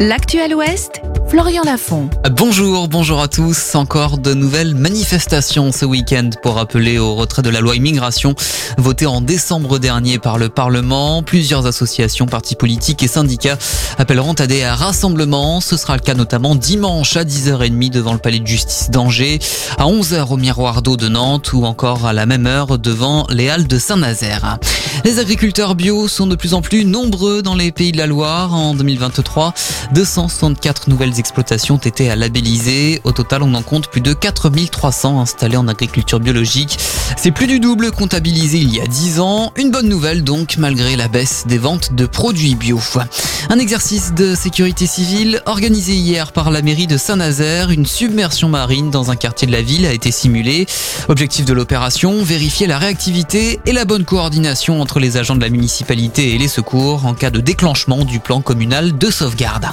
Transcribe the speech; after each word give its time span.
L'actuel 0.00 0.54
Ouest, 0.54 1.02
Florian 1.28 1.62
Lafont. 1.62 2.08
Bonjour, 2.32 2.88
bonjour 2.88 3.20
à 3.20 3.28
tous. 3.28 3.74
Encore 3.74 4.16
de 4.16 4.32
nouvelles 4.32 4.74
manifestations 4.74 5.72
ce 5.72 5.84
week-end 5.84 6.30
pour 6.42 6.58
appeler 6.58 6.98
au 6.98 7.14
retrait 7.16 7.42
de 7.42 7.50
la 7.50 7.60
loi 7.60 7.76
immigration 7.76 8.34
votée 8.78 9.04
en 9.04 9.20
décembre 9.20 9.78
dernier 9.78 10.18
par 10.18 10.38
le 10.38 10.48
Parlement. 10.48 11.22
Plusieurs 11.22 11.66
associations, 11.66 12.24
partis 12.24 12.54
politiques 12.54 13.02
et 13.02 13.08
syndicats 13.08 13.58
appelleront 13.98 14.32
à 14.32 14.46
des 14.46 14.66
rassemblements. 14.66 15.60
Ce 15.60 15.76
sera 15.76 15.96
le 15.96 16.02
cas 16.02 16.14
notamment 16.14 16.54
dimanche 16.54 17.16
à 17.18 17.24
10h30 17.24 17.90
devant 17.90 18.14
le 18.14 18.18
palais 18.18 18.40
de 18.40 18.46
justice 18.46 18.88
d'Angers, 18.90 19.38
à 19.76 19.84
11h 19.84 20.32
au 20.32 20.38
miroir 20.38 20.80
d'eau 20.80 20.96
de 20.96 21.08
Nantes 21.08 21.52
ou 21.52 21.66
encore 21.66 22.06
à 22.06 22.14
la 22.14 22.24
même 22.24 22.46
heure 22.46 22.78
devant 22.78 23.26
les 23.28 23.50
halles 23.50 23.66
de 23.66 23.78
Saint-Nazaire. 23.78 24.58
Les 25.04 25.18
agriculteurs 25.18 25.74
bio 25.74 26.08
sont 26.08 26.26
de 26.26 26.36
plus 26.36 26.54
en 26.54 26.62
plus 26.62 26.84
nombreux 26.84 27.42
dans 27.42 27.54
les 27.54 27.70
pays 27.70 27.92
de 27.92 27.98
la 27.98 28.06
Loire 28.06 28.54
en 28.54 28.74
2023. 28.74 29.52
264 29.92 30.88
nouvelles 30.88 31.17
exploitations 31.18 31.74
ont 31.74 31.78
été 31.78 32.14
labellisées. 32.14 33.00
Au 33.04 33.12
total, 33.12 33.42
on 33.42 33.54
en 33.54 33.62
compte 33.62 33.88
plus 33.88 34.00
de 34.00 34.12
4300 34.12 35.20
installés 35.20 35.56
en 35.56 35.68
agriculture 35.68 36.20
biologique. 36.20 36.78
C'est 37.16 37.30
plus 37.30 37.46
du 37.46 37.60
double 37.60 37.90
comptabilisé 37.90 38.58
il 38.58 38.74
y 38.74 38.80
a 38.80 38.86
10 38.86 39.20
ans. 39.20 39.52
Une 39.56 39.70
bonne 39.70 39.88
nouvelle 39.88 40.24
donc, 40.24 40.56
malgré 40.56 40.96
la 40.96 41.08
baisse 41.08 41.44
des 41.46 41.58
ventes 41.58 41.94
de 41.94 42.06
produits 42.06 42.54
bio. 42.54 42.78
Un 43.50 43.58
exercice 43.58 44.14
de 44.14 44.34
sécurité 44.34 44.86
civile 44.86 45.42
organisé 45.46 45.92
hier 45.92 46.32
par 46.32 46.50
la 46.50 46.62
mairie 46.62 46.86
de 46.86 46.96
Saint-Nazaire. 46.96 47.70
Une 47.70 47.86
submersion 47.86 48.48
marine 48.48 48.90
dans 48.90 49.10
un 49.10 49.16
quartier 49.16 49.46
de 49.46 49.52
la 49.52 49.62
ville 49.62 49.84
a 49.84 49.92
été 49.92 50.10
simulée. 50.10 50.66
Objectif 51.08 51.44
de 51.44 51.52
l'opération, 51.52 52.22
vérifier 52.22 52.66
la 52.66 52.78
réactivité 52.78 53.60
et 53.66 53.72
la 53.72 53.84
bonne 53.84 54.04
coordination 54.04 54.80
entre 54.80 55.00
les 55.00 55.16
agents 55.16 55.36
de 55.36 55.40
la 55.40 55.50
municipalité 55.50 56.34
et 56.34 56.38
les 56.38 56.48
secours 56.48 57.06
en 57.06 57.14
cas 57.14 57.30
de 57.30 57.40
déclenchement 57.40 58.04
du 58.04 58.20
plan 58.20 58.40
communal 58.40 58.96
de 58.96 59.10
sauvegarde. 59.10 59.66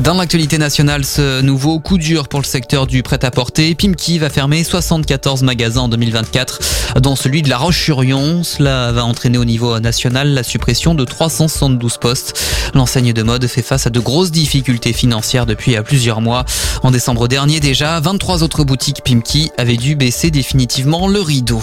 Dans 0.00 0.14
l'actualité 0.14 0.58
nationale, 0.58 1.04
ce 1.04 1.40
nouveau 1.40 1.78
coup 1.78 1.98
dur 1.98 2.26
pour 2.26 2.40
le 2.40 2.44
secteur 2.44 2.88
du 2.88 3.04
prêt-à-porter. 3.04 3.76
Pimki 3.76 4.18
va 4.18 4.28
fermer 4.28 4.64
74 4.64 5.44
magasins 5.44 5.82
en 5.82 5.88
2024, 5.88 7.00
dont 7.00 7.14
celui 7.14 7.42
de 7.42 7.48
La 7.48 7.58
Roche-sur-Yon. 7.58 8.42
Cela 8.42 8.90
va 8.90 9.04
entraîner 9.04 9.38
au 9.38 9.44
niveau 9.44 9.78
national 9.78 10.34
la 10.34 10.42
suppression 10.42 10.96
de 10.96 11.04
372 11.04 11.98
postes. 11.98 12.40
L'enseigne 12.74 13.12
de 13.12 13.22
mode 13.22 13.46
fait 13.46 13.62
face 13.62 13.86
à 13.86 13.90
de 13.90 14.00
grosses 14.00 14.32
difficultés 14.32 14.92
financières 14.92 15.46
depuis 15.46 15.76
plusieurs 15.84 16.20
mois. 16.20 16.44
En 16.82 16.90
décembre 16.90 17.28
dernier 17.28 17.60
déjà, 17.60 18.00
23 18.00 18.42
autres 18.42 18.64
boutiques 18.64 19.02
Pimki 19.04 19.52
avaient 19.58 19.76
dû 19.76 19.94
baisser 19.94 20.32
définitivement 20.32 21.06
le 21.06 21.20
rideau. 21.20 21.62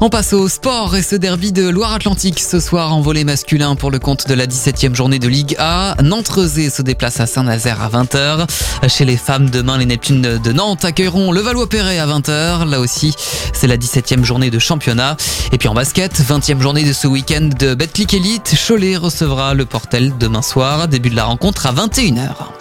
On 0.00 0.10
passe 0.10 0.34
au 0.34 0.48
sport 0.48 0.96
et 0.96 1.02
ce 1.02 1.16
derby 1.16 1.50
de 1.50 1.66
Loire-Atlantique 1.66 2.40
ce 2.40 2.60
soir 2.60 2.94
en 2.94 3.00
volet 3.00 3.24
masculin 3.24 3.74
pour 3.74 3.90
le 3.90 3.98
compte 3.98 4.28
de 4.28 4.34
la 4.34 4.46
17e 4.46 4.94
journée 4.94 5.18
de 5.18 5.28
Ligue 5.28 5.56
A. 5.58 5.96
nantes 6.02 6.28
se 6.28 6.82
déplace 6.82 7.20
à 7.20 7.26
À 7.54 7.88
20h. 7.88 8.48
Chez 8.88 9.04
les 9.04 9.16
femmes, 9.16 9.48
demain, 9.48 9.78
les 9.78 9.86
Neptunes 9.86 10.38
de 10.38 10.52
Nantes 10.52 10.84
accueilleront 10.84 11.30
le 11.30 11.40
Valois-Perret 11.40 12.00
à 12.00 12.06
20h. 12.08 12.68
Là 12.68 12.80
aussi, 12.80 13.14
c'est 13.52 13.68
la 13.68 13.76
17e 13.76 14.24
journée 14.24 14.50
de 14.50 14.58
championnat. 14.58 15.16
Et 15.52 15.58
puis 15.58 15.68
en 15.68 15.74
basket, 15.74 16.20
20e 16.20 16.60
journée 16.60 16.82
de 16.82 16.92
ce 16.92 17.06
week-end 17.06 17.48
de 17.56 17.74
Betclic 17.74 18.12
Elite. 18.12 18.56
Cholet 18.66 18.96
recevra 18.96 19.54
le 19.54 19.66
Portel 19.66 20.14
demain 20.18 20.42
soir. 20.42 20.88
Début 20.88 21.10
de 21.10 21.16
la 21.16 21.26
rencontre 21.26 21.66
à 21.66 21.72
21h. 21.72 22.53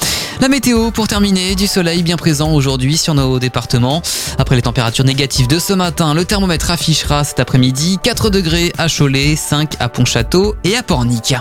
La 0.43 0.49
météo 0.49 0.91
pour 0.91 1.07
terminer, 1.07 1.55
du 1.55 1.67
soleil 1.67 2.03
bien 2.03 2.17
présent 2.17 2.51
aujourd'hui 2.51 2.97
sur 2.97 3.13
nos 3.13 3.39
départements. 3.39 4.01
Après 4.37 4.57
les 4.57 4.61
températures 4.61 5.05
négatives 5.05 5.47
de 5.47 5.57
ce 5.57 5.71
matin, 5.71 6.13
le 6.13 6.25
thermomètre 6.25 6.69
affichera 6.69 7.23
cet 7.23 7.39
après-midi 7.39 7.97
4 8.03 8.29
degrés 8.29 8.73
à 8.77 8.87
Cholet, 8.89 9.37
5 9.37 9.75
à 9.79 9.87
Pontchâteau 9.87 10.57
et 10.65 10.75
à 10.75 10.83
Pornic. 10.83 11.33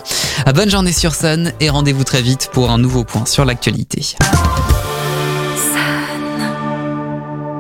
Bonne 0.55 0.70
journée 0.70 0.92
sur 0.92 1.17
scène 1.17 1.53
et 1.58 1.69
rendez-vous 1.69 2.05
très 2.05 2.23
vite 2.23 2.50
pour 2.53 2.70
un 2.70 2.78
nouveau 2.78 3.03
point 3.03 3.27
sur 3.27 3.45
l'actualité. 3.45 4.14